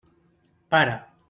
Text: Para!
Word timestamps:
Para! 0.69 0.93